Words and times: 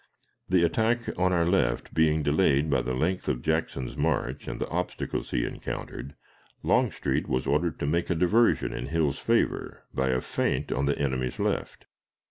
The 0.49 0.63
attack 0.63 1.09
on 1.15 1.31
our 1.31 1.45
left 1.45 1.93
being 1.93 2.23
delayed 2.23 2.71
by 2.71 2.81
the 2.81 2.95
length 2.95 3.27
of 3.27 3.43
Jackson's 3.43 3.95
march 3.95 4.47
and 4.47 4.59
the 4.59 4.67
obstacles 4.67 5.29
he 5.29 5.45
encountered, 5.45 6.15
Longstreet 6.63 7.27
was 7.29 7.45
ordered 7.45 7.77
to 7.81 7.85
make 7.85 8.09
a 8.09 8.15
diversion 8.15 8.73
in 8.73 8.87
Hill's 8.87 9.19
favor 9.19 9.83
by 9.93 10.09
a 10.09 10.19
feint 10.19 10.71
on 10.71 10.85
the 10.85 10.97
enemy's 10.97 11.37
left. 11.37 11.85